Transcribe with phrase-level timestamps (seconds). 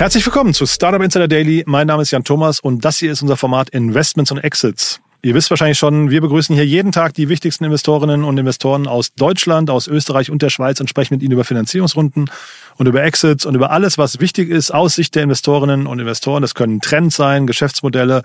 [0.00, 1.62] Herzlich willkommen zu Startup Insider Daily.
[1.66, 4.98] Mein Name ist Jan Thomas und das hier ist unser Format Investments und Exits.
[5.22, 9.12] Ihr wisst wahrscheinlich schon, wir begrüßen hier jeden Tag die wichtigsten Investorinnen und Investoren aus
[9.12, 12.30] Deutschland, aus Österreich und der Schweiz und sprechen mit ihnen über Finanzierungsrunden
[12.78, 16.40] und über Exits und über alles, was wichtig ist aus Sicht der Investorinnen und Investoren.
[16.40, 18.22] Das können Trends sein, Geschäftsmodelle,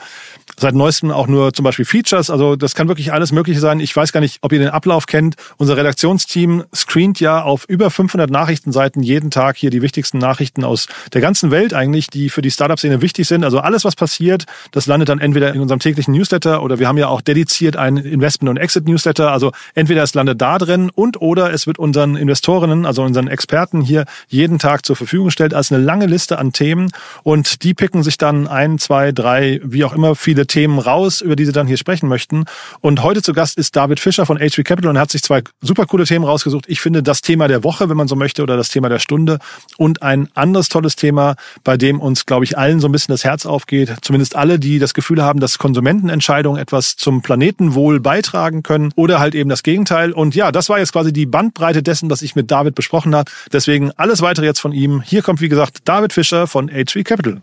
[0.57, 2.29] seit neuestem auch nur zum Beispiel Features.
[2.29, 3.81] Also das kann wirklich alles Mögliche sein.
[3.81, 5.35] Ich weiß gar nicht, ob ihr den Ablauf kennt.
[5.57, 10.87] Unser Redaktionsteam screent ja auf über 500 Nachrichtenseiten jeden Tag hier die wichtigsten Nachrichten aus
[11.11, 13.43] der ganzen Welt eigentlich, die für die Startup-Szene wichtig sind.
[13.43, 16.97] Also alles, was passiert, das landet dann entweder in unserem täglichen Newsletter oder wir haben
[16.97, 19.31] ja auch dediziert einen Investment- und Exit-Newsletter.
[19.31, 23.81] Also entweder es landet da drin und oder es wird unseren Investorinnen, also unseren Experten
[23.81, 26.91] hier jeden Tag zur Verfügung gestellt als eine lange Liste an Themen
[27.23, 31.35] und die picken sich dann ein, zwei, drei, wie auch immer viele Themen raus, über
[31.35, 32.45] die sie dann hier sprechen möchten.
[32.81, 35.85] Und heute zu Gast ist David Fischer von HV Capital und hat sich zwei super
[35.85, 36.65] coole Themen rausgesucht.
[36.67, 39.39] Ich finde das Thema der Woche, wenn man so möchte, oder das Thema der Stunde
[39.77, 43.23] und ein anderes tolles Thema, bei dem uns, glaube ich, allen so ein bisschen das
[43.23, 43.95] Herz aufgeht.
[44.01, 49.35] Zumindest alle, die das Gefühl haben, dass Konsumentenentscheidungen etwas zum Planetenwohl beitragen können oder halt
[49.35, 50.11] eben das Gegenteil.
[50.11, 53.31] Und ja, das war jetzt quasi die Bandbreite dessen, was ich mit David besprochen habe.
[53.51, 55.01] Deswegen alles weitere jetzt von ihm.
[55.01, 57.41] Hier kommt, wie gesagt, David Fischer von HV Capital.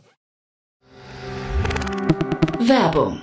[2.60, 3.22] Werbung.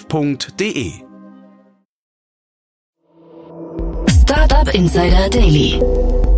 [0.09, 0.91] www.startup.de.
[4.21, 5.81] Startup Insider Daily.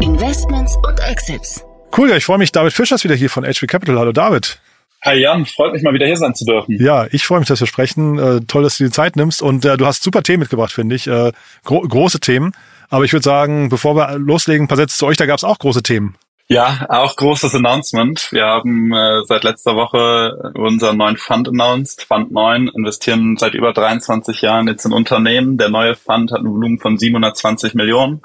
[0.01, 1.63] Investments und Exits.
[1.95, 2.51] Cool, ja, ich freue mich.
[2.51, 3.99] David Fischer ist wieder hier von HV Capital.
[3.99, 4.59] Hallo David.
[5.03, 6.81] Hi Jan, freut mich mal wieder hier sein zu dürfen.
[6.81, 8.17] Ja, ich freue mich, dass wir sprechen.
[8.17, 10.95] Äh, toll, dass du die Zeit nimmst und äh, du hast super Themen mitgebracht, finde
[10.95, 11.07] ich.
[11.07, 12.53] Äh, gro große Themen.
[12.89, 15.43] Aber ich würde sagen, bevor wir loslegen, ein paar Sätze zu euch, da gab es
[15.43, 16.15] auch große Themen.
[16.53, 18.31] Ja, auch großes Announcement.
[18.31, 23.73] Wir haben äh, seit letzter Woche unseren neuen Fund announced, Fund 9, investieren seit über
[23.73, 25.57] 23 Jahren jetzt in Unternehmen.
[25.57, 28.21] Der neue Fund hat ein Volumen von 720 Millionen,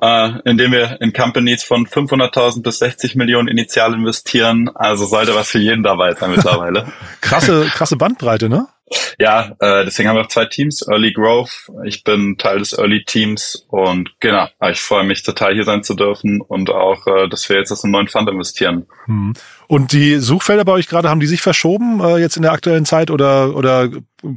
[0.00, 4.70] äh, indem wir in Companies von 500.000 bis 60 Millionen initial investieren.
[4.74, 6.92] Also sollte was für jeden dabei sein mittlerweile.
[7.20, 8.68] krasse, krasse Bandbreite, ne?
[9.18, 11.70] Ja, äh, deswegen haben wir auch zwei Teams, Early Growth.
[11.84, 15.94] Ich bin Teil des Early Teams und genau, ich freue mich total hier sein zu
[15.94, 18.86] dürfen und auch, äh, dass wir jetzt aus einem neuen Fund investieren.
[19.04, 19.34] Hm.
[19.66, 22.86] Und die Suchfelder bei euch gerade, haben die sich verschoben äh, jetzt in der aktuellen
[22.86, 23.90] Zeit oder, oder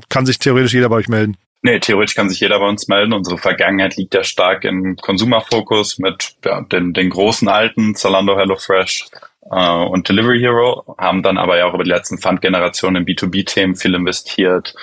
[0.09, 1.37] kann sich theoretisch jeder bei euch melden?
[1.63, 3.13] Nee, theoretisch kann sich jeder bei uns melden.
[3.13, 9.09] Unsere Vergangenheit liegt ja stark im Konsumerfokus mit ja, den, den großen alten Zalando, HelloFresh,
[9.43, 13.75] Uh, und Delivery Hero haben dann aber ja auch über die letzten Fund-Generationen in B2B-Themen
[13.75, 14.75] viel investiert,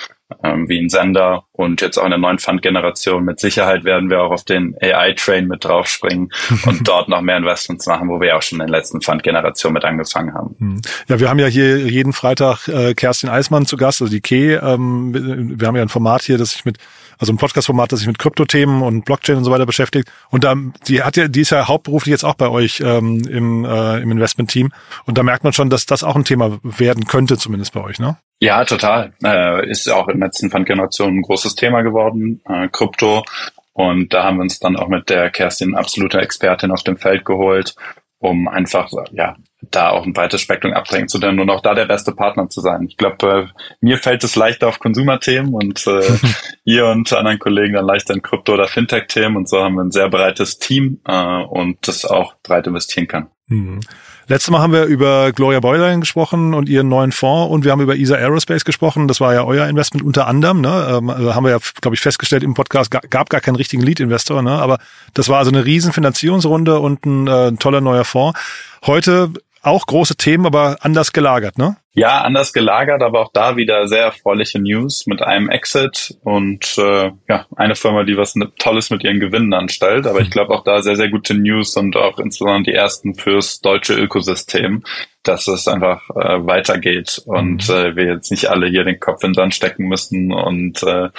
[0.42, 3.24] ähm, wie in Sender und jetzt auch in der neuen Fund-Generation.
[3.24, 6.30] Mit Sicherheit werden wir auch auf den AI-Train mit draufspringen
[6.66, 9.84] und dort noch mehr Investments machen, wo wir auch schon in der letzten Fund-Generation mit
[9.84, 10.56] angefangen haben.
[10.58, 10.82] Hm.
[11.08, 14.54] Ja, wir haben ja hier jeden Freitag äh, Kerstin Eismann zu Gast, also die Key.
[14.54, 16.78] Ähm, wir haben ja ein Format hier, das sich mit
[17.18, 20.10] also ein Podcast-Format, das sich mit Kryptothemen und Blockchain und so weiter beschäftigt.
[20.30, 20.54] Und da,
[20.86, 24.10] die hat ja, die ist ja hauptberuflich jetzt auch bei euch ähm, im, äh, im
[24.12, 24.72] Investment-Team.
[25.06, 27.98] Und da merkt man schon, dass das auch ein Thema werden könnte, zumindest bei euch,
[27.98, 28.16] ne?
[28.40, 29.12] Ja, total.
[29.24, 33.24] Äh, ist auch in der letzten Fund-Generation ein großes Thema geworden, äh, Krypto.
[33.72, 37.24] Und da haben wir uns dann auch mit der Kerstin absolute Expertin auf dem Feld
[37.24, 37.74] geholt,
[38.18, 39.36] um einfach ja
[39.70, 42.60] da auch ein breites Spektrum abdrängen zu können und auch da der beste Partner zu
[42.60, 42.86] sein.
[42.88, 46.02] Ich glaube, äh, mir fällt es leichter auf Konsumerthemen und äh,
[46.64, 49.90] ihr und anderen Kollegen dann leichter in Krypto- oder Fintech-Themen und so haben wir ein
[49.90, 53.28] sehr breites Team äh, und das auch breit investieren kann.
[53.48, 53.80] Mhm.
[54.30, 57.80] Letztes Mal haben wir über Gloria Boyline gesprochen und ihren neuen Fonds und wir haben
[57.80, 59.08] über ESA Aerospace gesprochen.
[59.08, 60.60] Das war ja euer Investment unter anderem.
[60.60, 60.70] Ne?
[60.70, 64.42] Also haben wir ja, glaube ich, festgestellt im Podcast, gab gar keinen richtigen Lead-Investor.
[64.42, 64.50] Ne?
[64.50, 64.80] Aber
[65.14, 68.38] das war also eine riesen Finanzierungsrunde und ein, äh, ein toller neuer Fonds.
[68.84, 69.32] Heute
[69.62, 71.76] auch große Themen, aber anders gelagert, ne?
[71.92, 77.10] Ja, anders gelagert, aber auch da wieder sehr erfreuliche News mit einem Exit und äh,
[77.28, 80.06] ja, eine Firma, die was Tolles mit ihren Gewinnen anstellt.
[80.06, 83.60] Aber ich glaube auch da sehr, sehr gute News und auch insbesondere die ersten fürs
[83.60, 84.84] deutsche Ökosystem.
[85.28, 87.74] dass es einfach äh, weitergeht und mhm.
[87.74, 91.10] äh, wir jetzt nicht alle hier den Kopf in den Sand stecken müssen und äh,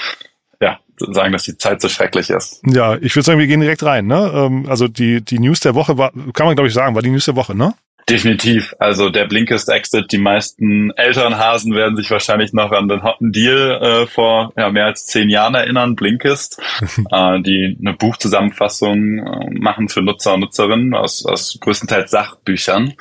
[0.62, 2.62] ja, sagen, dass die Zeit so schrecklich ist.
[2.65, 4.07] Ja, ich würde sagen, wir gehen direkt rein.
[4.07, 4.31] Ne?
[4.33, 7.12] Ähm, also die, die News der Woche war, kann man glaube ich sagen, war die
[7.12, 7.74] News der Woche, ne?
[8.07, 8.75] Definitiv.
[8.80, 13.31] Also der Blinkist Exit, die meisten älteren Hasen werden sich wahrscheinlich noch an den Hotten
[13.31, 16.62] Deal äh, vor ja, mehr als zehn Jahren erinnern, Blinkist,
[17.12, 22.94] äh, die eine Buchzusammenfassung äh, machen für Nutzer und Nutzerinnen aus, aus größtenteils Sachbüchern.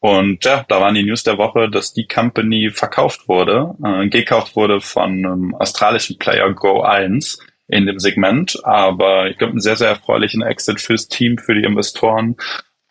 [0.00, 4.54] Und ja, da waren die News der Woche, dass die Company verkauft wurde, äh, gekauft
[4.54, 8.58] wurde von einem australischen Player Go1 in dem Segment.
[8.64, 12.36] Aber ich glaube, einen sehr, sehr erfreulichen Exit fürs Team, für die Investoren.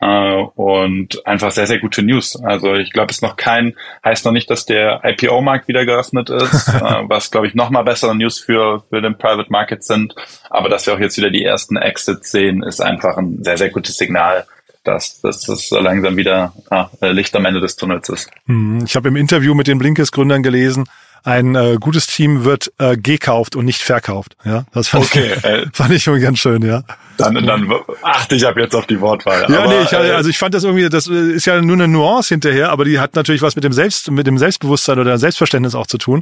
[0.05, 2.35] Äh, und einfach sehr, sehr gute News.
[2.43, 6.29] Also ich glaube, es ist noch kein, heißt noch nicht, dass der IPO-Markt wieder geöffnet
[6.29, 10.13] ist, äh, was, glaube ich, noch mal bessere News für, für den Private Market sind.
[10.51, 13.69] Aber dass wir auch jetzt wieder die ersten Exits sehen, ist einfach ein sehr, sehr
[13.69, 14.45] gutes Signal,
[14.83, 18.29] dass, dass das so langsam wieder ah, Licht am Ende des Tunnels ist.
[18.45, 20.85] Hm, ich habe im Interview mit den Blinkist-Gründern gelesen,
[21.25, 24.37] ein äh, gutes Team wird äh, gekauft und nicht verkauft.
[24.45, 26.83] Ja, das fand, okay, ich, äh, fand ich irgendwie ganz schön, ja.
[27.17, 27.71] Dann, dann
[28.03, 29.45] achte ich ab jetzt auf die Wortwahl.
[29.49, 31.87] Ja, aber, nee, ich, äh, also ich fand das irgendwie, das ist ja nur eine
[31.87, 35.73] Nuance hinterher, aber die hat natürlich was mit dem Selbst, mit dem Selbstbewusstsein oder Selbstverständnis
[35.73, 36.21] auch zu tun.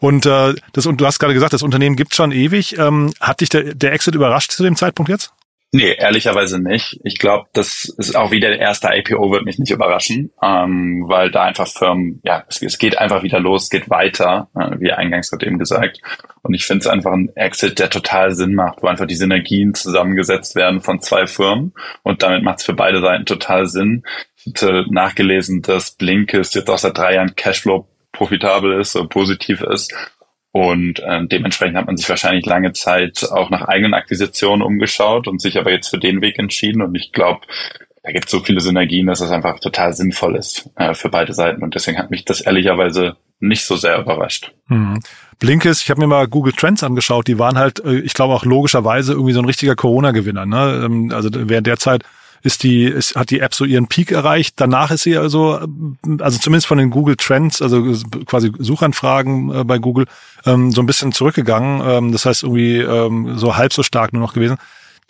[0.00, 2.76] Und äh, das und du hast gerade gesagt, das Unternehmen gibt schon ewig.
[2.78, 5.32] Ähm, hat dich der, der Exit überrascht zu dem Zeitpunkt jetzt?
[5.74, 7.00] Nee, ehrlicherweise nicht.
[7.02, 11.30] Ich glaube, das ist auch wieder der erste IPO, wird mich nicht überraschen, ähm, weil
[11.30, 14.92] da einfach Firmen, ja, es, es geht einfach wieder los, es geht weiter, äh, wie
[14.92, 16.02] eingangs gerade eben gesagt.
[16.42, 19.72] Und ich finde es einfach ein Exit, der total Sinn macht, wo einfach die Synergien
[19.72, 21.72] zusammengesetzt werden von zwei Firmen
[22.02, 24.02] und damit macht es für beide Seiten total Sinn.
[24.36, 29.62] Ich hatte nachgelesen, dass Blinkist jetzt auch seit drei Jahren Cashflow profitabel ist, so positiv
[29.62, 29.94] ist
[30.52, 35.40] und äh, dementsprechend hat man sich wahrscheinlich lange Zeit auch nach eigenen Akquisitionen umgeschaut und
[35.40, 36.82] sich aber jetzt für den Weg entschieden.
[36.82, 37.40] Und ich glaube,
[38.02, 41.32] da gibt es so viele Synergien, dass es einfach total sinnvoll ist äh, für beide
[41.32, 41.62] Seiten.
[41.62, 44.52] Und deswegen hat mich das ehrlicherweise nicht so sehr überrascht.
[44.68, 45.00] Hm.
[45.38, 48.44] Blinkist, ich habe mir mal Google Trends angeschaut, die waren halt, äh, ich glaube auch
[48.44, 50.44] logischerweise irgendwie so ein richtiger Corona-Gewinner.
[50.44, 50.82] Ne?
[50.84, 52.04] Ähm, also während der Zeit
[52.42, 54.54] ist die, ist, hat die App so ihren Peak erreicht.
[54.56, 55.60] Danach ist sie also,
[56.18, 57.82] also zumindest von den Google Trends, also
[58.26, 60.06] quasi Suchanfragen äh, bei Google,
[60.44, 61.82] ähm, so ein bisschen zurückgegangen.
[61.84, 64.56] Ähm, das heißt irgendwie ähm, so halb so stark nur noch gewesen.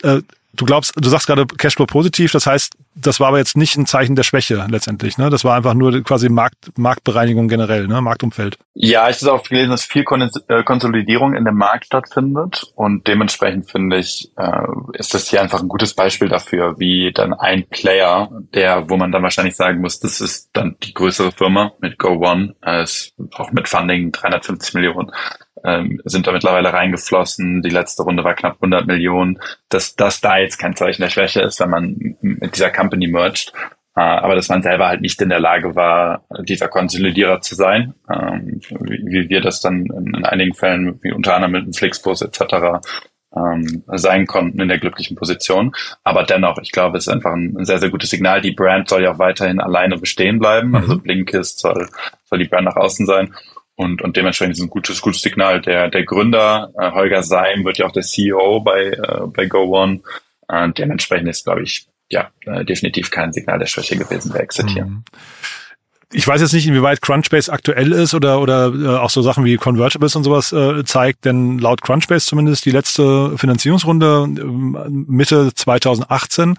[0.03, 0.21] Äh,
[0.55, 3.87] Du glaubst, du sagst gerade Cashflow positiv, das heißt, das war aber jetzt nicht ein
[3.87, 5.31] Zeichen der Schwäche letztendlich, ne?
[5.31, 8.03] Das war einfach nur quasi Markt, Marktbereinigung generell, ne?
[8.03, 8.59] Marktumfeld.
[8.75, 10.05] Ja, ich habe auch gelesen, dass viel
[10.49, 15.63] äh, Konsolidierung in dem Markt stattfindet und dementsprechend finde ich, äh, ist das hier einfach
[15.63, 20.01] ein gutes Beispiel dafür, wie dann ein Player, der, wo man dann wahrscheinlich sagen muss,
[20.01, 24.75] das ist dann die größere Firma mit Go One, äh, ist auch mit Funding 350
[24.75, 25.11] Millionen,
[25.65, 27.63] ähm, sind da mittlerweile reingeflossen.
[27.63, 29.39] Die letzte Runde war knapp 100 Millionen.
[29.69, 33.53] Dass das da jetzt kein Zeichen der Schwäche ist, wenn man mit dieser Company merged.
[33.95, 37.95] Äh, aber dass man selber halt nicht in der Lage war, dieser Konsolidierer zu sein,
[38.11, 41.75] ähm, wie, wie, wir das dann in, in, einigen Fällen, wie unter anderem mit dem
[41.75, 42.81] Flixbus etc.,
[43.35, 45.75] ähm, sein konnten in der glücklichen Position.
[46.05, 48.41] Aber dennoch, ich glaube, es ist einfach ein, ein, sehr, sehr gutes Signal.
[48.41, 50.75] Die Brand soll ja auch weiterhin alleine bestehen bleiben.
[50.75, 50.93] Also mhm.
[50.93, 51.89] Also Blinkist soll,
[52.25, 53.35] soll die Brand nach außen sein.
[53.75, 55.61] Und, und dementsprechend ist ein gutes, gutes Signal.
[55.61, 60.01] Der, der Gründer, äh, Holger Seim, wird ja auch der CEO bei, äh, bei GoOne.
[60.49, 64.71] Äh, dementsprechend ist, glaube ich, ja, äh, definitiv kein Signal der Schwäche gewesen, der Exit
[64.71, 64.85] hier.
[64.85, 65.05] Mhm.
[66.15, 69.57] Ich weiß jetzt nicht, inwieweit Crunchbase aktuell ist oder, oder äh, auch so Sachen wie
[69.57, 76.59] Convertibles und sowas äh, zeigt, denn laut Crunchbase zumindest die letzte Finanzierungsrunde äh, Mitte 2018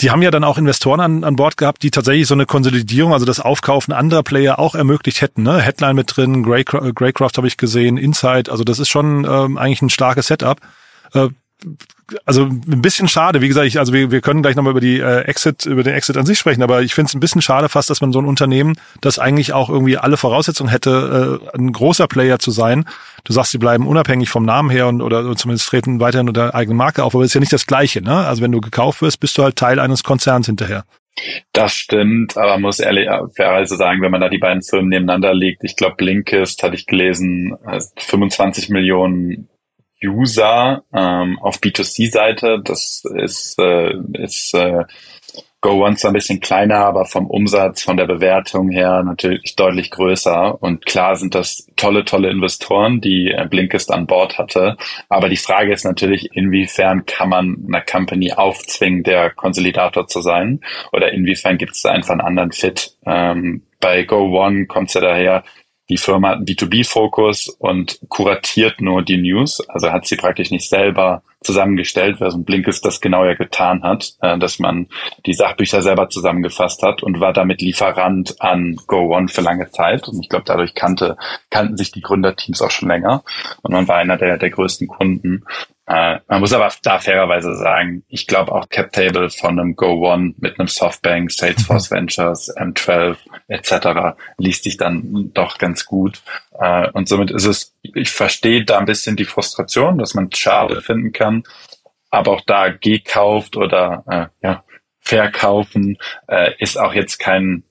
[0.00, 3.12] die haben ja dann auch Investoren an, an Bord gehabt, die tatsächlich so eine Konsolidierung,
[3.12, 5.42] also das Aufkaufen anderer Player auch ermöglicht hätten.
[5.42, 5.60] Ne?
[5.60, 9.82] Headline mit drin, Greycroft, Greycroft habe ich gesehen, Inside, also das ist schon ähm, eigentlich
[9.82, 10.60] ein starkes Setup.
[11.14, 11.28] Äh,
[12.24, 14.98] also ein bisschen schade, wie gesagt, ich, also wir, wir können gleich nochmal über die
[14.98, 17.68] äh, Exit, über den Exit an sich sprechen, aber ich finde es ein bisschen schade
[17.68, 21.72] fast, dass man so ein Unternehmen, das eigentlich auch irgendwie alle Voraussetzungen hätte, äh, ein
[21.72, 22.86] großer Player zu sein.
[23.24, 26.76] Du sagst, sie bleiben unabhängig vom Namen her und oder zumindest treten weiterhin unter eigene
[26.76, 28.26] Marke auf, aber ist ja nicht das Gleiche, ne?
[28.26, 30.84] Also wenn du gekauft wirst, bist du halt Teil eines Konzerns hinterher.
[31.52, 35.64] Das stimmt, aber muss ehrlich fairerweise sagen, wenn man da die beiden Firmen nebeneinander legt,
[35.64, 37.56] ich glaube Blinkist hatte ich gelesen,
[37.96, 39.48] 25 Millionen
[40.02, 42.60] User ähm, auf B2C-Seite.
[42.62, 44.84] Das ist, äh, ist äh,
[45.60, 49.90] Go One zwar ein bisschen kleiner, aber vom Umsatz, von der Bewertung her natürlich deutlich
[49.90, 50.62] größer.
[50.62, 54.76] Und klar sind das tolle, tolle Investoren, die äh, Blinkist an Bord hatte.
[55.08, 60.60] Aber die Frage ist natürlich, inwiefern kann man einer Company aufzwingen, der Konsolidator zu sein?
[60.92, 62.94] Oder inwiefern gibt es da einfach einen anderen Fit?
[63.04, 65.44] Ähm, bei Go One kommt es ja daher,
[65.88, 70.68] die Firma hat einen B2B-Fokus und kuratiert nur die News, also hat sie praktisch nicht
[70.68, 74.88] selber zusammengestellt, ein Blinkist das genau ja getan hat, äh, dass man
[75.24, 80.08] die Sachbücher selber zusammengefasst hat und war damit Lieferant an Go One für lange Zeit.
[80.08, 81.16] Und ich glaube, dadurch kannte,
[81.50, 83.22] kannten sich die Gründerteams auch schon länger.
[83.62, 85.44] Und man war einer der, der größten Kunden.
[85.88, 90.34] Äh, man muss aber da fairerweise sagen, ich glaube auch CapTable von einem Go One
[90.36, 91.96] mit einem Softbank, Salesforce mhm.
[91.96, 93.16] Ventures, M12
[93.48, 94.18] etc.
[94.36, 96.20] liest sich dann doch ganz gut.
[96.60, 100.82] Äh, und somit ist es, ich verstehe da ein bisschen die Frustration, dass man schade
[100.82, 101.44] finden kann,
[102.10, 104.04] aber auch da gekauft oder
[104.42, 104.64] äh, ja,
[105.00, 107.62] verkaufen äh, ist auch jetzt kein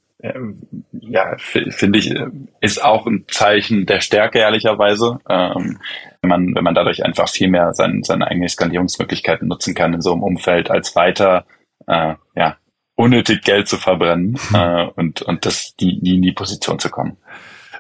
[0.92, 2.14] ja, finde ich,
[2.62, 5.20] ist auch ein Zeichen der Stärke, ehrlicherweise.
[5.30, 5.80] Ähm,
[6.22, 10.02] wenn man, wenn man dadurch einfach viel mehr sein, seine eigenen Skalierungsmöglichkeiten nutzen kann in
[10.02, 11.46] so einem Umfeld, als weiter,
[11.88, 12.58] äh, ja,
[12.96, 14.56] unnötig Geld zu verbrennen mhm.
[14.56, 17.18] äh, und, und das, die, nie in die Position zu kommen.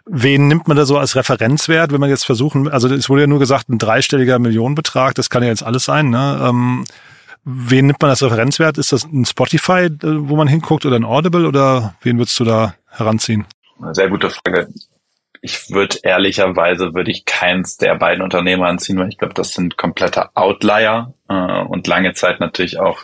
[0.09, 3.27] Wen nimmt man da so als Referenzwert, wenn man jetzt versuchen, also es wurde ja
[3.27, 6.39] nur gesagt, ein dreistelliger Millionenbetrag, das kann ja jetzt alles sein, ne?
[6.41, 6.85] Ähm,
[7.49, 8.77] Wen nimmt man als Referenzwert?
[8.77, 12.43] Ist das ein Spotify, äh, wo man hinguckt oder ein Audible oder wen würdest du
[12.43, 13.45] da heranziehen?
[13.93, 14.67] Sehr gute Frage.
[15.41, 19.77] Ich würde ehrlicherweise würde ich keins der beiden Unternehmen anziehen, weil ich glaube, das sind
[19.77, 22.99] komplette Outlier äh, und lange Zeit natürlich auch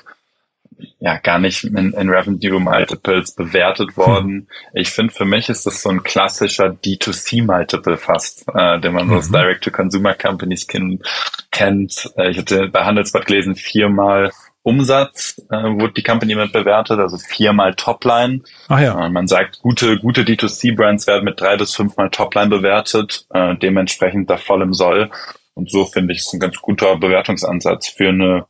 [1.00, 3.98] ja gar nicht in, in Revenue Multiples bewertet hm.
[3.98, 4.32] worden.
[4.32, 4.48] Hm.
[4.74, 9.08] Ich finde, für mich ist das so ein klassischer D2C Multiple fast, äh, den man
[9.08, 9.14] mhm.
[9.14, 12.14] aus Direct-to-Consumer Companies kennt.
[12.18, 14.32] Äh, ich hatte bei Handelsblatt gelesen, viermal
[14.64, 18.42] Umsatz äh, wurde die Company mit bewertet, also viermal Topline.
[18.70, 18.94] Ach ja.
[18.94, 24.30] Und man sagt, gute, gute D2C-Brands werden mit drei bis fünfmal Topline bewertet, äh, dementsprechend
[24.30, 25.12] da voll im Soll.
[25.54, 28.46] Und so finde ich es ein ganz guter Bewertungsansatz für eine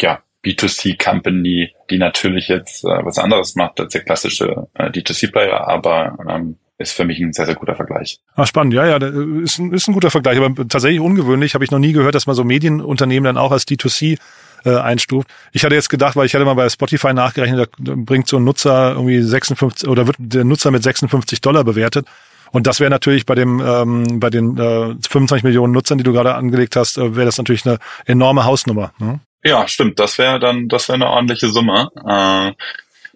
[0.00, 6.18] ja, B2C-Company, die natürlich jetzt äh, was anderes macht als der klassische äh, D2C-Player, aber
[6.28, 8.18] ähm, ist für mich ein sehr, sehr guter Vergleich.
[8.34, 11.70] Ah, spannend, ja, ja, ist ein, ist ein guter Vergleich, aber tatsächlich ungewöhnlich, habe ich
[11.70, 14.18] noch nie gehört, dass man so Medienunternehmen dann auch als D2C
[14.64, 15.28] äh, einstuft.
[15.52, 18.44] Ich hatte jetzt gedacht, weil ich hatte mal bei Spotify nachgerechnet, da bringt so ein
[18.44, 22.06] Nutzer irgendwie 56 oder wird der Nutzer mit 56 Dollar bewertet.
[22.50, 26.12] Und das wäre natürlich bei dem ähm, bei den äh, 25 Millionen Nutzern, die du
[26.12, 28.92] gerade angelegt hast, äh, wäre das natürlich eine enorme Hausnummer.
[28.98, 29.20] Ne?
[29.44, 29.98] Ja, stimmt.
[29.98, 31.90] Das wäre dann, das wäre eine ordentliche Summe.
[32.06, 32.52] Äh,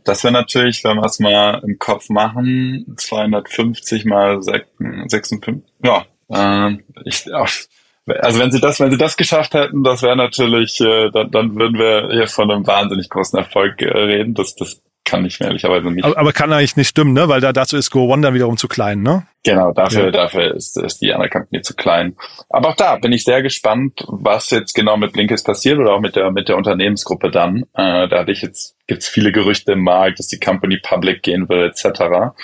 [0.05, 6.77] das wäre natürlich, wenn wir es mal im Kopf machen, 250 mal 56, ja, äh,
[7.05, 11.31] ich, also wenn sie das, wenn sie das geschafft hätten, das wäre natürlich, äh, dann,
[11.31, 14.35] dann würden wir hier von einem wahnsinnig großen Erfolg äh, reden.
[14.35, 16.05] Das, das kann ich mir ehrlicherweise nicht.
[16.05, 17.29] Aber, aber kann eigentlich nicht stimmen, ne?
[17.29, 19.27] Weil da dazu ist Go One dann wiederum zu klein, ne?
[19.45, 20.11] Genau, dafür, ja.
[20.11, 22.17] dafür ist, ist die andere Company zu klein.
[22.51, 26.01] Aber auch da bin ich sehr gespannt, was jetzt genau mit Blinkist passiert oder auch
[26.01, 27.63] mit der mit der Unternehmensgruppe dann.
[27.75, 31.49] Äh, da hatte ich jetzt gibt's viele Gerüchte im Markt, dass die Company public gehen
[31.49, 32.35] will etc.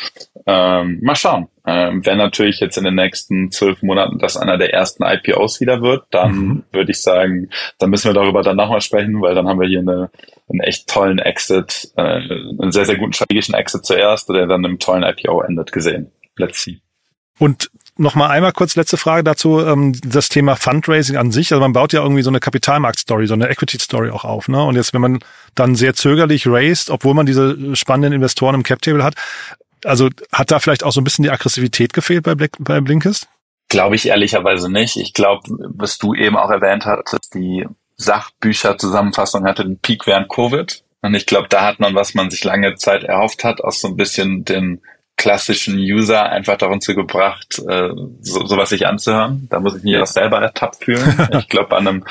[0.46, 1.48] Ähm, mal schauen.
[1.66, 5.80] Ähm, wenn natürlich jetzt in den nächsten zwölf Monaten das einer der ersten IPOs wieder
[5.80, 6.64] wird, dann mhm.
[6.72, 9.80] würde ich sagen, dann müssen wir darüber dann nochmal sprechen, weil dann haben wir hier
[9.80, 10.10] eine,
[10.50, 14.78] einen echt tollen Exit, äh, einen sehr, sehr guten strategischen Exit zuerst, der dann im
[14.78, 16.12] tollen IPO endet, gesehen.
[16.36, 16.80] Let's see.
[17.38, 21.52] Und noch mal einmal kurz letzte Frage dazu, ähm, das Thema Fundraising an sich.
[21.52, 24.48] Also man baut ja irgendwie so eine Kapitalmarkt-Story, so eine Equity-Story auch auf.
[24.48, 24.62] Ne?
[24.62, 25.20] Und jetzt, wenn man
[25.54, 29.14] dann sehr zögerlich raised, obwohl man diese spannenden Investoren im Cap-Table hat,
[29.84, 33.28] also hat da vielleicht auch so ein bisschen die Aggressivität gefehlt bei, Black, bei Blinkist?
[33.68, 34.96] Glaube ich ehrlicherweise nicht.
[34.96, 35.42] Ich glaube,
[35.74, 40.82] was du eben auch erwähnt hattest, die Sachbücher-Zusammenfassung hatte den Peak während Covid.
[41.02, 43.88] Und ich glaube, da hat man, was man sich lange Zeit erhofft hat, auch so
[43.88, 44.80] ein bisschen den
[45.16, 49.46] klassischen User einfach dazu gebracht, äh, so, sowas sich anzuhören.
[49.50, 51.28] Da muss ich mich auch selber ertappt fühlen.
[51.38, 52.04] ich glaube, an einem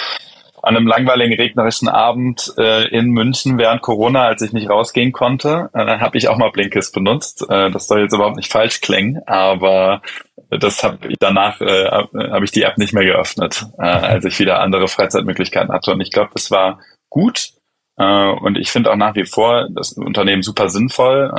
[0.63, 5.70] an einem langweiligen regnerischen Abend äh, in München während Corona, als ich nicht rausgehen konnte,
[5.74, 7.46] äh, habe ich auch mal Blinkist benutzt.
[7.50, 10.01] Äh, das soll jetzt überhaupt nicht falsch klingen, aber
[10.50, 14.39] das habe ich danach äh, habe ich die App nicht mehr geöffnet, äh, als ich
[14.39, 15.91] wieder andere Freizeitmöglichkeiten hatte.
[15.91, 16.79] Und ich glaube, das war
[17.10, 17.50] gut.
[17.98, 21.29] Äh, und ich finde auch nach wie vor das Unternehmen super sinnvoll.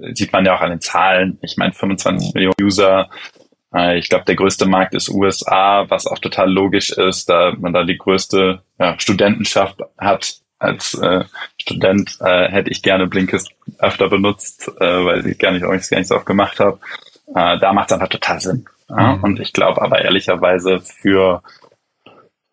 [0.00, 1.38] Äh, sieht man ja auch an den Zahlen.
[1.42, 3.10] Ich meine, 25 Millionen User,
[3.72, 7.84] ich glaube, der größte Markt ist USA, was auch total logisch ist, da man da
[7.84, 10.36] die größte ja, Studentenschaft hat.
[10.58, 11.24] Als äh,
[11.58, 15.98] Student äh, hätte ich gerne Blinkist öfter benutzt, äh, weil ich gar nicht, auch gar
[15.98, 16.80] nicht so oft gemacht habe.
[17.34, 18.66] Äh, da macht es einfach total Sinn.
[18.90, 19.16] Ja?
[19.16, 19.24] Mhm.
[19.24, 21.42] Und ich glaube aber ehrlicherweise für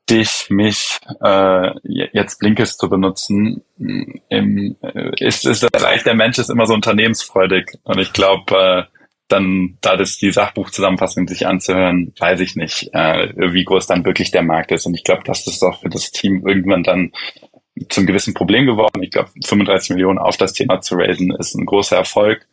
[0.10, 6.38] dich, mich, äh, jetzt Blinkist zu benutzen, im, äh, ist, ist das Reich der Mensch
[6.38, 7.78] ist immer so unternehmensfreudig.
[7.84, 8.97] Und ich glaube, äh,
[9.28, 14.32] dann da das die Sachbuchzusammenfassung sich anzuhören, weiß ich nicht, äh, wie groß dann wirklich
[14.32, 14.86] der Markt ist.
[14.86, 17.12] Und ich glaube, das ist auch für das Team irgendwann dann
[17.90, 19.04] zum gewissen Problem geworden.
[19.04, 22.48] Ich glaube, 35 Millionen auf das Thema zu raisen ist ein großer Erfolg.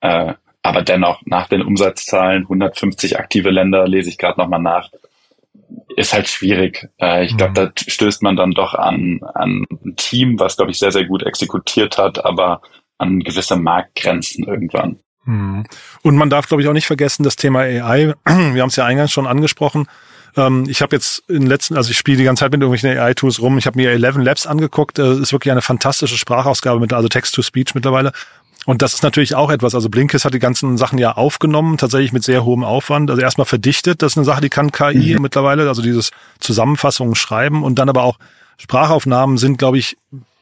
[0.00, 4.90] Äh, aber dennoch nach den Umsatzzahlen 150 aktive Länder lese ich gerade nochmal nach.
[5.96, 6.88] ist halt schwierig.
[7.00, 7.54] Äh, ich glaube, mhm.
[7.54, 11.22] da stößt man dann doch an, an ein Team, was, glaube ich, sehr, sehr gut
[11.22, 12.60] exekutiert hat, aber
[12.98, 15.00] an gewisse Marktgrenzen irgendwann.
[15.28, 15.64] Mhm.
[16.02, 18.86] Und man darf, glaube ich, auch nicht vergessen, das Thema AI, wir haben es ja
[18.86, 19.86] eingangs schon angesprochen,
[20.36, 22.98] ähm, ich habe jetzt in den letzten, also ich spiele die ganze Zeit mit irgendwelchen
[22.98, 23.58] AI-Tools rum.
[23.58, 24.98] Ich habe mir 11 Labs angeguckt.
[24.98, 28.12] Das ist wirklich eine fantastische Sprachausgabe mit, also Text-to-Speech mittlerweile.
[28.66, 29.74] Und das ist natürlich auch etwas.
[29.74, 33.10] Also Blinkist hat die ganzen Sachen ja aufgenommen, tatsächlich mit sehr hohem Aufwand.
[33.10, 35.22] Also erstmal verdichtet, das ist eine Sache, die kann KI mhm.
[35.22, 38.18] mittlerweile, also dieses Zusammenfassungen schreiben und dann aber auch
[38.58, 39.96] Sprachaufnahmen sind, glaube ich,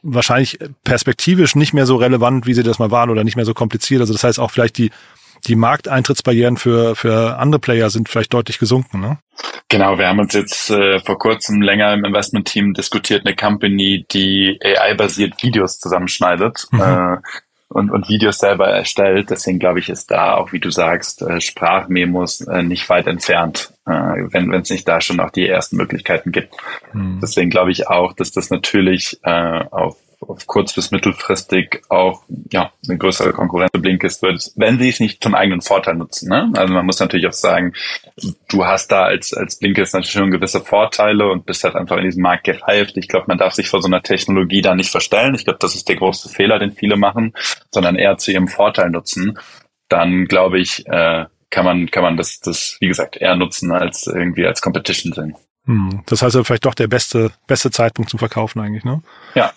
[0.06, 3.54] wahrscheinlich perspektivisch nicht mehr so relevant, wie sie das mal waren oder nicht mehr so
[3.54, 4.00] kompliziert.
[4.00, 4.90] Also das heißt auch vielleicht die
[5.46, 9.18] die Markteintrittsbarrieren für, für andere Player sind vielleicht deutlich gesunken, ne?
[9.68, 14.58] Genau, wir haben uns jetzt äh, vor kurzem länger im Investment-Team diskutiert, eine Company, die
[14.62, 16.66] AI-basiert Videos zusammenschneidet.
[16.70, 16.80] Mhm.
[16.80, 17.16] Äh,
[17.68, 19.30] und, und Videos selber erstellt.
[19.30, 23.72] Deswegen glaube ich, ist da auch, wie du sagst, äh, Sprachmemos äh, nicht weit entfernt,
[23.86, 26.54] äh, wenn es nicht da schon auch die ersten Möglichkeiten gibt.
[26.92, 27.20] Mhm.
[27.22, 32.72] Deswegen glaube ich auch, dass das natürlich äh, auf auf kurz- bis mittelfristig auch ja
[32.88, 36.28] eine größere Konkurrenz für Blinkist wird, wenn sie es nicht zum eigenen Vorteil nutzen.
[36.28, 36.52] Ne?
[36.56, 37.74] Also man muss natürlich auch sagen,
[38.48, 42.04] du hast da als, als Blinkist natürlich schon gewisse Vorteile und bist halt einfach in
[42.04, 42.96] diesem Markt gereift.
[42.96, 45.34] Ich glaube, man darf sich vor so einer Technologie da nicht verstellen.
[45.34, 47.34] Ich glaube, das ist der große Fehler, den viele machen,
[47.70, 49.38] sondern eher zu ihrem Vorteil nutzen.
[49.88, 51.26] Dann glaube ich, äh,
[51.56, 55.34] kann man, kann man das, das, wie gesagt, eher nutzen als irgendwie als Competition sehen.
[55.64, 59.02] Hm, das heißt vielleicht doch der beste, beste Zeitpunkt zum Verkaufen eigentlich, ne?
[59.34, 59.52] Ja,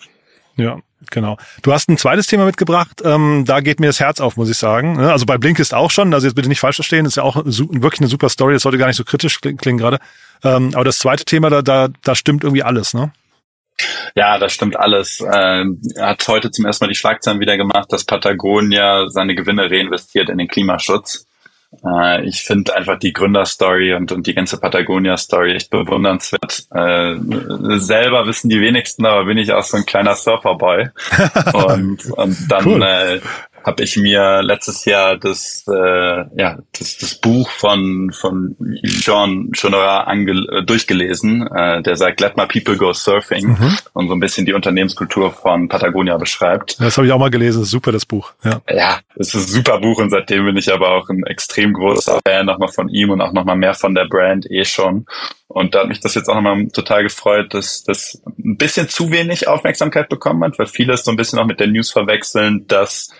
[0.56, 0.78] ja,
[1.10, 1.36] genau.
[1.60, 3.02] Du hast ein zweites Thema mitgebracht.
[3.04, 4.96] Ähm, da geht mir das Herz auf, muss ich sagen.
[4.96, 7.22] Ne, also bei Blink ist auch schon, also jetzt bitte nicht falsch verstehen, ist ja
[7.22, 8.54] auch wirklich eine super Story.
[8.54, 9.98] Das sollte gar nicht so kritisch klingen gerade.
[10.42, 13.12] Ähm, aber das zweite Thema, da, da, da stimmt irgendwie alles, ne?
[14.14, 15.20] Ja, das stimmt alles.
[15.20, 19.70] Ähm, er hat heute zum ersten Mal die Schlagzeilen wieder gemacht, dass Patagonia seine Gewinne
[19.70, 21.26] reinvestiert in den Klimaschutz.
[21.84, 26.66] Äh, ich finde einfach die Gründerstory und, und die ganze Patagonia-Story echt bewundernswert.
[26.74, 27.16] Äh,
[27.78, 30.88] selber wissen die wenigsten, aber bin ich auch so ein kleiner Surferboy.
[31.52, 32.82] und, und dann cool.
[32.82, 33.20] äh,
[33.64, 40.10] habe ich mir letztes Jahr das, äh, ja, das, das Buch von, von Jean Chonora
[40.10, 43.78] äh, durchgelesen, äh, der sagt, Let my people go surfing mhm.
[43.92, 46.80] und so ein bisschen die Unternehmenskultur von Patagonia beschreibt.
[46.80, 48.32] Das habe ich auch mal gelesen, super das Buch.
[48.44, 51.72] Ja, ja es ist ein super Buch und seitdem bin ich aber auch ein extrem
[51.72, 55.06] großer Fan nochmal von ihm und auch nochmal mehr von der Brand eh schon.
[55.48, 59.10] Und da hat mich das jetzt auch nochmal total gefreut, dass das ein bisschen zu
[59.10, 62.66] wenig Aufmerksamkeit bekommen hat, weil viele es so ein bisschen auch mit der News verwechseln,
[62.68, 63.10] dass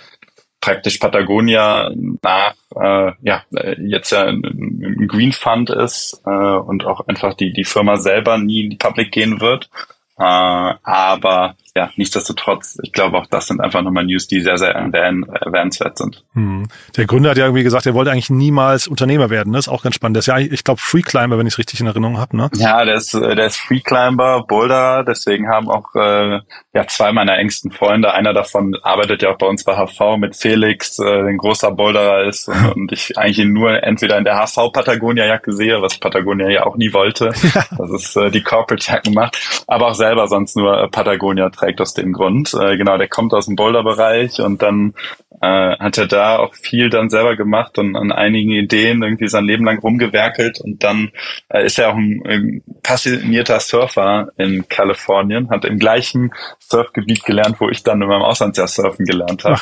[0.61, 1.90] praktisch Patagonia
[2.23, 3.44] nach äh, ja
[3.79, 8.64] jetzt ja im Green Fund ist äh, und auch einfach die die Firma selber nie
[8.64, 9.70] in die Public gehen wird.
[10.18, 14.71] Äh, aber ja, nichtsdestotrotz, ich glaube auch das sind einfach nochmal News, die sehr, sehr
[14.75, 16.25] erwähnenswert sind.
[16.35, 16.67] Hm.
[16.97, 19.53] Der Gründer hat ja irgendwie gesagt, er wollte eigentlich niemals Unternehmer werden.
[19.53, 20.17] Das ist auch ganz spannend.
[20.17, 22.37] Der ist ja, ich glaube, Freeclimber, wenn ich es richtig in Erinnerung habe.
[22.37, 22.51] Ne?
[22.55, 25.05] Ja, der ist, der ist Freeclimber, Boulder.
[25.05, 26.41] Deswegen haben auch äh,
[26.75, 28.13] ja zwei meiner engsten Freunde.
[28.13, 32.25] Einer davon arbeitet ja auch bei uns bei HV mit Felix, äh, ein großer Boulderer
[32.25, 35.99] ist und, und ich eigentlich ihn nur entweder in der HV Patagonia Jacke sehe, was
[35.99, 37.31] Patagonia ja auch nie wollte.
[37.53, 37.65] Ja.
[37.77, 41.81] Das ist äh, die Corporate Jacken macht, aber auch selber sonst nur äh, Patagonia trägt
[41.81, 42.55] aus dem Grund.
[42.55, 44.94] Äh, genau, der kommt aus dem Boulder-Bereich und dann
[45.40, 49.44] äh, hat er da auch viel dann selber gemacht und an einigen Ideen irgendwie sein
[49.44, 51.11] Leben lang rumgewerkelt und dann
[51.49, 57.61] äh, ist er auch ein, ein passionierter Surfer in Kalifornien, hat im gleichen Surfgebiet gelernt,
[57.61, 59.61] wo ich dann in meinem Auslandsjahr surfen gelernt habe.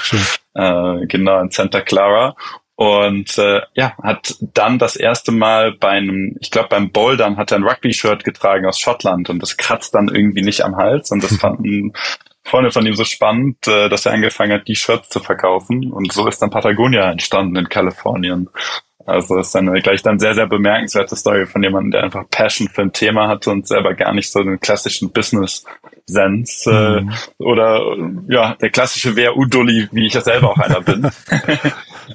[0.54, 2.34] Äh, genau, in Santa Clara
[2.78, 7.50] und äh, ja, hat dann das erste Mal bei einem, ich glaube beim Bouldern hat
[7.50, 11.24] er ein Rugby-Shirt getragen aus Schottland und das kratzt dann irgendwie nicht am Hals und
[11.24, 11.92] das fanden
[12.44, 16.12] Freunde von ihm so spannend, äh, dass er angefangen hat, die Shirts zu verkaufen und
[16.12, 18.48] so ist dann Patagonia entstanden in Kalifornien.
[19.09, 22.68] Also das ist dann gleich dann sehr, sehr bemerkenswerte Story von jemandem, der einfach Passion
[22.68, 27.12] für ein Thema hatte und selber gar nicht so den klassischen Business-Sense äh, mhm.
[27.38, 27.97] oder
[28.29, 31.05] ja, der klassische Wer-Udulli, wie ich ja selber auch einer bin.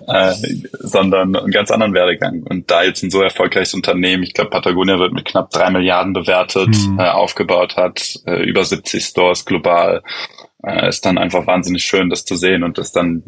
[0.08, 0.34] äh,
[0.80, 2.44] sondern einen ganz anderen Werdegang.
[2.44, 6.14] Und da jetzt ein so erfolgreiches Unternehmen, ich glaube, Patagonia wird mit knapp drei Milliarden
[6.14, 7.00] bewertet, mhm.
[7.00, 10.04] äh, aufgebaut hat, äh, über 70 Stores global,
[10.64, 13.24] äh, ist dann einfach wahnsinnig schön, das zu sehen und das dann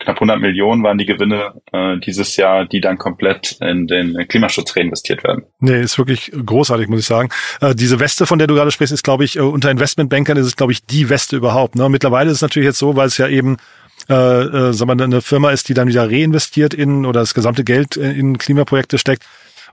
[0.00, 4.74] knapp 100 Millionen waren die Gewinne äh, dieses Jahr, die dann komplett in den Klimaschutz
[4.76, 5.44] reinvestiert werden.
[5.60, 7.28] Nee, ist wirklich großartig, muss ich sagen.
[7.60, 10.46] Äh, diese Weste, von der du gerade sprichst, ist, glaube ich, äh, unter Investmentbankern ist
[10.46, 11.76] es, glaube ich, die Weste überhaupt.
[11.76, 11.88] Ne?
[11.88, 13.58] Mittlerweile ist es natürlich jetzt so, weil es ja eben
[14.08, 17.64] äh, äh, sagen wir, eine Firma ist, die dann wieder reinvestiert in oder das gesamte
[17.64, 19.24] Geld in Klimaprojekte steckt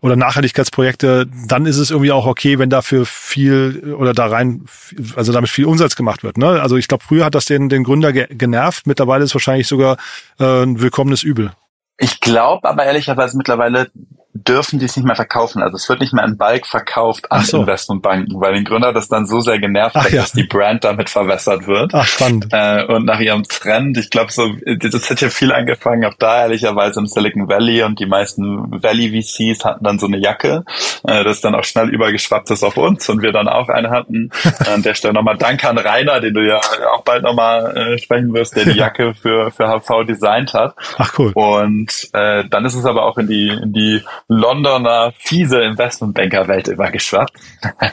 [0.01, 4.65] oder Nachhaltigkeitsprojekte, dann ist es irgendwie auch okay, wenn dafür viel oder da rein,
[5.15, 6.37] also damit viel Umsatz gemacht wird.
[6.37, 6.61] Ne?
[6.61, 9.67] Also ich glaube, früher hat das den, den Gründer ge genervt, mittlerweile ist es wahrscheinlich
[9.67, 9.97] sogar
[10.39, 11.51] äh, ein willkommenes Übel.
[11.99, 13.89] Ich glaube aber ehrlicherweise mittlerweile
[14.43, 15.61] dürfen die es nicht mehr verkaufen.
[15.61, 17.59] Also es wird nicht mehr in Bulk verkauft an so.
[17.59, 20.21] Investmentbanken, weil den Gründer das dann so sehr genervt Ach, hat, ja.
[20.21, 21.93] dass die Brand damit verwässert wird.
[21.93, 22.47] Ach, spannend.
[22.51, 26.41] Äh, und nach ihrem Trend, ich glaube so, das hat ja viel angefangen, auch da
[26.41, 30.63] ehrlicherweise im Silicon Valley und die meisten Valley VCs hatten dann so eine Jacke,
[31.03, 34.31] äh, das dann auch schnell übergeschwappt ist auf uns und wir dann auch eine hatten.
[34.67, 36.59] An der Stelle nochmal Danke an Rainer, den du ja
[36.93, 40.75] auch bald nochmal äh, sprechen wirst, der die Jacke für, für HV designt hat.
[40.97, 41.31] Ach cool.
[41.33, 47.33] Und äh, dann ist es aber auch in die, in die Londoner fiese Investmentbanker-Welt übergeschwappt.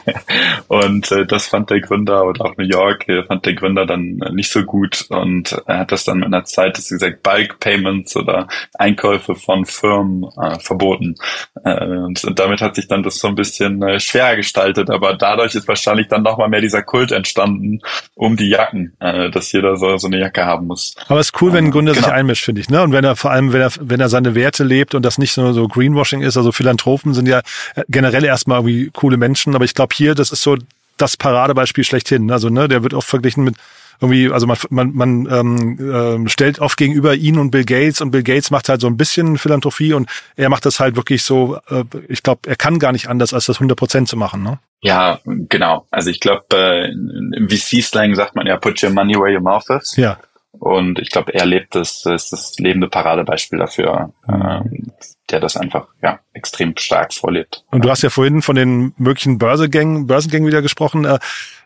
[0.67, 4.19] und äh, das fand der Gründer oder auch New York äh, fand der Gründer dann
[4.33, 8.15] nicht so gut und er hat das dann in der Zeit, dass gesagt, Bulk Payments
[8.15, 11.15] oder Einkäufe von Firmen äh, verboten.
[11.63, 15.13] Äh, und, und damit hat sich dann das so ein bisschen äh, schwer gestaltet, aber
[15.13, 17.79] dadurch ist wahrscheinlich dann nochmal mehr dieser Kult entstanden
[18.13, 20.95] um die Jacken, äh, dass jeder so, so eine Jacke haben muss.
[21.07, 22.07] Aber es ist cool, wenn ein Gründer genau.
[22.07, 22.81] sich einmischt, finde ich, ne?
[22.81, 25.37] Und wenn er vor allem, wenn er, wenn er seine Werte lebt und das nicht
[25.37, 27.41] nur so Greenwashing ist, also Philanthropen sind ja
[27.87, 30.57] generell erstmal irgendwie coole Menschen, aber ich glaube hier, das ist so
[30.97, 32.31] das Paradebeispiel schlechthin.
[32.31, 33.55] Also, ne, der wird oft verglichen mit
[34.01, 38.11] irgendwie, also man, man, man ähm, äh, stellt oft gegenüber ihn und Bill Gates und
[38.11, 41.57] Bill Gates macht halt so ein bisschen Philanthropie und er macht das halt wirklich so,
[41.69, 44.59] äh, ich glaube, er kann gar nicht anders, als das 100 Prozent zu machen, ne?
[44.81, 45.87] Ja, genau.
[45.91, 49.69] Also ich glaube, äh, im VC-Slang sagt man ja, put your money where your mouth
[49.69, 49.95] is.
[49.95, 50.17] Ja.
[50.51, 54.91] Und ich glaube, er lebt das, das ist das lebende Paradebeispiel dafür, ähm,
[55.29, 57.63] der das einfach ja extrem stark vorlebt.
[57.71, 61.05] Und du hast ja vorhin von den möglichen Börsegängen, Börsengängen wieder gesprochen.
[61.05, 61.19] Äh,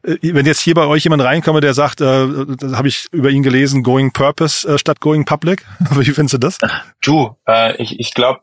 [0.04, 3.84] wenn jetzt hier bei euch jemand reinkomme, der sagt, äh, habe ich über ihn gelesen,
[3.84, 5.66] Going Purpose äh, statt Going Public.
[5.92, 6.58] Wie findest du das?
[7.02, 8.42] Du, äh, ich, ich glaube,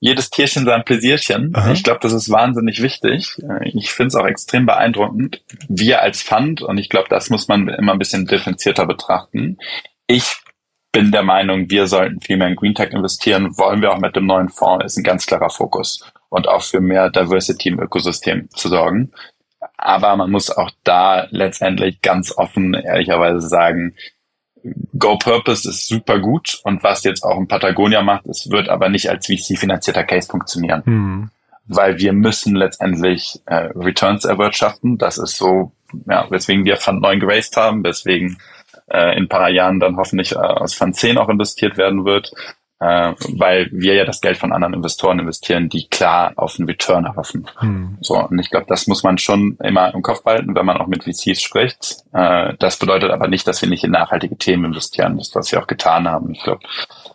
[0.00, 1.54] jedes Tierchen sein Pläsierchen.
[1.54, 1.72] Aha.
[1.72, 3.38] Ich glaube, das ist wahnsinnig wichtig.
[3.42, 5.42] Äh, ich finde es auch extrem beeindruckend.
[5.68, 9.58] Wir als Fund, und ich glaube, das muss man immer ein bisschen differenzierter betrachten.
[10.06, 10.42] Ich
[10.92, 14.14] bin der Meinung, wir sollten viel mehr in Green Tech investieren, wollen wir auch mit
[14.14, 18.48] dem neuen Fonds, ist ein ganz klarer Fokus und auch für mehr Diversity im Ökosystem
[18.50, 19.10] zu sorgen.
[19.78, 23.94] Aber man muss auch da letztendlich ganz offen ehrlicherweise sagen,
[24.96, 28.88] Go Purpose ist super gut und was jetzt auch in Patagonia macht, es wird aber
[28.88, 30.82] nicht als VC-finanzierter Case funktionieren.
[30.84, 31.30] Mhm.
[31.66, 34.98] Weil wir müssen letztendlich äh, Returns erwirtschaften.
[34.98, 35.72] Das ist so,
[36.06, 38.38] ja, weswegen wir Fund 9 geraced haben, weswegen
[38.92, 42.32] äh, in ein paar Jahren dann hoffentlich äh, aus Fund 10 auch investiert werden wird,
[42.82, 47.14] äh, weil wir ja das Geld von anderen Investoren investieren, die klar auf einen Return
[47.14, 47.48] hoffen.
[47.58, 47.98] Hm.
[48.00, 50.88] So, und ich glaube, das muss man schon immer im Kopf behalten, wenn man auch
[50.88, 51.98] mit VCs spricht.
[52.12, 55.62] Äh, das bedeutet aber nicht, dass wir nicht in nachhaltige Themen investieren, das was wir
[55.62, 56.32] auch getan haben.
[56.32, 56.62] Ich glaube,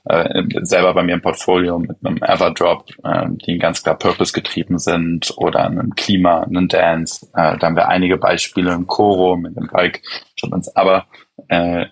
[0.05, 4.79] äh, selber bei mir im Portfolio mit einem Everdrop, äh, die ganz klar Purpose getrieben
[4.79, 7.27] sind oder einem Klima, einem Dance.
[7.33, 10.01] Äh, da haben wir einige Beispiele im Koro mit dem Bike.
[10.76, 11.08] Aber
[11.47, 11.86] äh,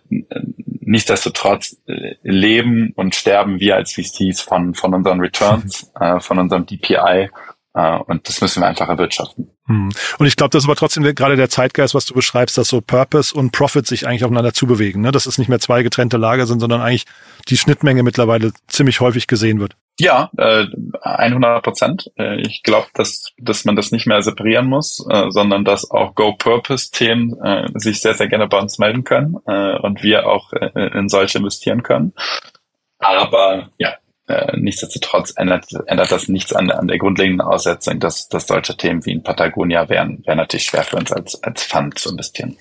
[0.85, 6.65] nichtsdestotrotz äh, leben und sterben wir als VCs von, von unseren Returns, äh, von unserem
[6.65, 7.29] DPI.
[7.73, 9.51] Äh, und das müssen wir einfach erwirtschaften.
[9.67, 9.91] Hm.
[10.19, 12.81] Und ich glaube, das ist aber trotzdem gerade der Zeitgeist, was du beschreibst, dass so
[12.81, 15.01] Purpose und Profit sich eigentlich aufeinander zubewegen.
[15.01, 15.11] Ne?
[15.11, 17.05] Dass es nicht mehr zwei getrennte Lager sind, sondern eigentlich
[17.49, 19.75] die Schnittmenge mittlerweile ziemlich häufig gesehen wird.
[19.97, 20.65] Ja, äh,
[21.01, 22.11] 100 Prozent.
[22.17, 26.15] Äh, ich glaube, dass, dass man das nicht mehr separieren muss, äh, sondern dass auch
[26.15, 30.97] Go-Purpose-Themen äh, sich sehr, sehr gerne bei uns melden können äh, und wir auch äh,
[30.97, 32.13] in solche investieren können.
[32.99, 33.93] Aber ja,
[34.27, 39.05] äh, nichtsdestotrotz ändert, ändert das nichts an, an der grundlegenden Aussetzung, dass, dass solche Themen
[39.05, 42.57] wie in Patagonia wären, wären natürlich schwer für uns als, als Fund zu investieren.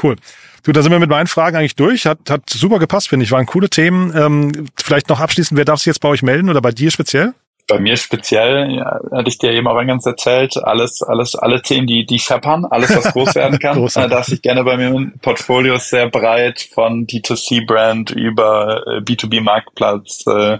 [0.00, 0.16] Cool.
[0.62, 2.06] Du, da sind wir mit meinen Fragen eigentlich durch.
[2.06, 3.32] Hat, hat super gepasst, finde ich.
[3.32, 4.12] Waren coole Themen.
[4.16, 7.34] Ähm, vielleicht noch abschließend, wer darf sich jetzt bei euch melden oder bei dir speziell?
[7.68, 11.86] Bei mir speziell, ja, hatte ich dir eben auch ganz erzählt, alles, alles, alle Themen,
[11.86, 15.18] die, die scheppern, alles, was groß werden kann, äh, darf ich gerne bei mir im
[15.20, 20.58] Portfolio sehr breit von D2C-Brand über äh, B2B-Marktplatz, äh,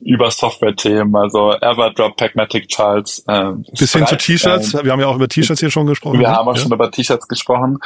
[0.00, 3.24] über Software-Themen, also Everdrop, Pragmatic Charts.
[3.26, 4.74] Äh, Bis hin zu T-Shirts.
[4.74, 6.18] Ähm, wir haben ja auch über T-Shirts hier schon gesprochen.
[6.18, 6.34] Wir ne?
[6.34, 6.62] haben auch ja.
[6.62, 7.78] schon über T-Shirts gesprochen.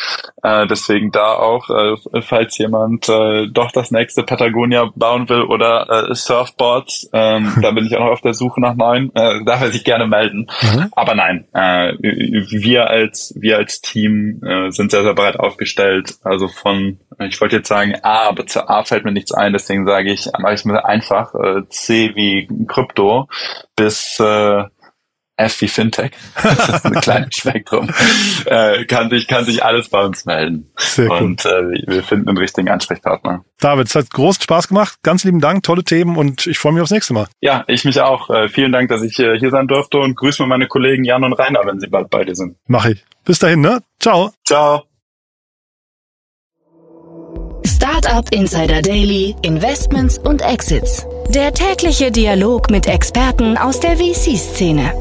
[0.43, 6.09] Äh, deswegen da auch, äh, falls jemand äh, doch das nächste Patagonia bauen will oder
[6.11, 9.15] äh, Surfboards, ähm, da bin ich auch noch auf der Suche nach neuen.
[9.15, 10.49] Äh, darf er sich gerne melden.
[10.63, 10.89] Mhm.
[10.93, 16.17] Aber nein, äh, wir als wir als Team äh, sind sehr, sehr breit aufgestellt.
[16.25, 19.87] Also von, ich wollte jetzt sagen A, aber zu A fällt mir nichts ein, deswegen
[19.87, 23.29] sage ich, mache ich mir einfach äh, C wie Krypto
[23.77, 24.65] bis äh,
[25.41, 26.13] F wie Fintech.
[26.43, 27.89] Das ist ein kleines Spektrum.
[28.45, 30.71] Äh, kann sich kann sich alles bei uns melden.
[30.77, 33.45] Sehr und äh, wir finden einen richtigen Ansprechpartner.
[33.59, 34.99] David, es hat großen Spaß gemacht.
[35.03, 37.27] Ganz lieben Dank, tolle Themen und ich freue mich aufs nächste Mal.
[37.41, 38.31] Ja, ich mich auch.
[38.31, 41.25] Äh, vielen Dank, dass ich äh, hier sein durfte und grüße mal meine Kollegen Jan
[41.25, 42.57] und Rainer, wenn sie bald bei dir sind.
[42.67, 43.05] Mach ich.
[43.25, 43.81] Bis dahin, ne?
[43.99, 44.33] Ciao.
[44.47, 44.90] Ciao.
[47.83, 51.07] Startup Insider Daily, Investments und Exits.
[51.31, 54.93] Der tägliche Dialog mit Experten aus der VC-Szene.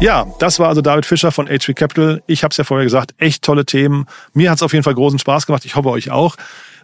[0.00, 2.20] Ja, das war also David Fischer von H3 Capital.
[2.26, 4.06] Ich habe es ja vorher gesagt, echt tolle Themen.
[4.34, 5.64] Mir hat es auf jeden Fall großen Spaß gemacht.
[5.64, 6.34] Ich hoffe euch auch.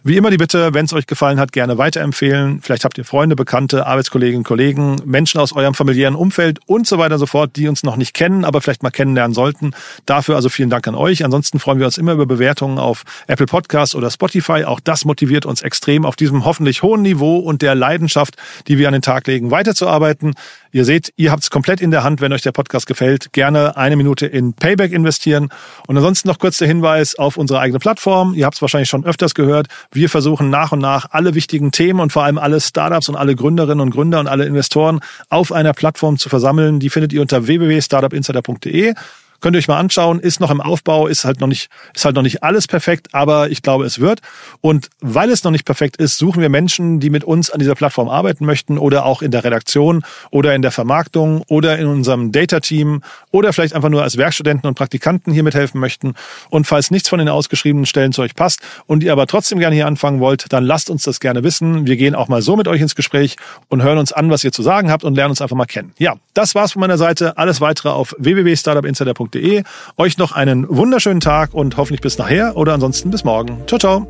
[0.05, 2.59] Wie immer die Bitte, wenn es euch gefallen hat, gerne weiterempfehlen.
[2.61, 7.13] Vielleicht habt ihr Freunde, Bekannte, Arbeitskolleginnen, Kollegen, Menschen aus eurem familiären Umfeld und so weiter
[7.15, 9.71] und so fort, die uns noch nicht kennen, aber vielleicht mal kennenlernen sollten.
[10.05, 11.23] Dafür also vielen Dank an euch.
[11.23, 14.65] Ansonsten freuen wir uns immer über Bewertungen auf Apple Podcasts oder Spotify.
[14.65, 18.35] Auch das motiviert uns extrem auf diesem hoffentlich hohen Niveau und der Leidenschaft,
[18.67, 20.33] die wir an den Tag legen, weiterzuarbeiten.
[20.75, 23.31] Ihr seht, ihr habt es komplett in der Hand, wenn euch der Podcast gefällt.
[23.31, 25.49] Gerne eine Minute in Payback investieren.
[25.85, 28.33] Und ansonsten noch kurz der Hinweis auf unsere eigene Plattform.
[28.33, 29.67] Ihr habt es wahrscheinlich schon öfters gehört.
[29.91, 33.35] Wir versuchen nach und nach alle wichtigen Themen und vor allem alle Startups und alle
[33.35, 36.79] Gründerinnen und Gründer und alle Investoren auf einer Plattform zu versammeln.
[36.79, 38.95] Die findet ihr unter www.startupinsider.de.
[39.43, 42.15] Könnt ihr euch mal anschauen, ist noch im Aufbau, ist halt noch nicht, ist halt
[42.15, 44.21] noch nicht alles perfekt, aber ich glaube, es wird.
[44.61, 47.75] Und weil es noch nicht perfekt ist, suchen wir Menschen, die mit uns an dieser
[47.75, 52.31] Plattform arbeiten möchten oder auch in der Redaktion oder in der Vermarktung oder in unserem
[52.31, 53.01] Data-Team
[53.31, 56.13] oder vielleicht einfach nur als Werkstudenten und Praktikanten hier mithelfen möchten.
[56.49, 59.75] Und falls nichts von den ausgeschriebenen Stellen zu euch passt und ihr aber trotzdem gerne
[59.75, 61.85] hier anfangen wollt, dann lasst uns das gerne wissen.
[61.85, 63.35] Wir gehen auch mal so mit euch ins Gespräch
[63.67, 65.91] und hören uns an, was ihr zu sagen habt und lernen uns einfach mal kennen.
[65.97, 67.37] Ja, das war's von meiner Seite.
[67.37, 69.63] Alles weitere auf www.startupinsider.de www.ftf.de.
[69.97, 73.61] Euch noch einen wunderschönen Tag und hoffentlich bis nachher oder ansonsten bis morgen.
[73.67, 74.07] Ciao, ciao.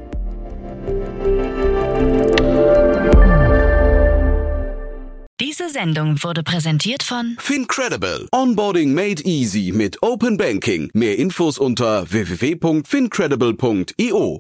[5.39, 8.27] Diese Sendung wurde präsentiert von Fincredible.
[8.31, 10.89] Onboarding made easy mit Open Banking.
[10.93, 14.39] Mehr Infos unter www.fincredible.io.